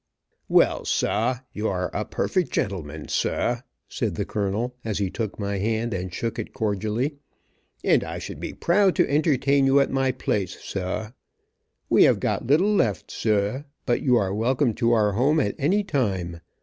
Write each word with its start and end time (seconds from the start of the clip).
"Well, 0.49 0.83
sah, 0.83 1.41
you 1.53 1.67
are 1.69 1.91
a 1.93 2.05
perfect 2.05 2.49
gentleman, 2.51 3.07
sah," 3.07 3.61
said 3.87 4.15
the 4.15 4.25
colonel, 4.25 4.73
as 4.83 4.97
he 4.97 5.11
took 5.11 5.37
my 5.39 5.59
hand 5.59 5.93
and 5.93 6.11
shook 6.11 6.39
it 6.39 6.53
cordially. 6.53 7.17
"And 7.83 8.03
I 8.03 8.17
should 8.17 8.39
be 8.39 8.53
proud 8.53 8.95
to 8.95 9.07
entertain 9.07 9.67
you 9.67 9.79
at 9.79 9.91
my 9.91 10.11
place, 10.11 10.57
sah. 10.59 11.11
We 11.87 12.05
have 12.05 12.19
got 12.19 12.47
little 12.47 12.73
left, 12.73 13.11
sah, 13.11 13.61
but 13.85 14.01
you 14.01 14.15
are 14.15 14.33
welcome 14.33 14.73
to 14.73 14.91
our 14.93 15.11
home 15.11 15.39
at 15.39 15.53
any 15.59 15.83
time. 15.83 16.41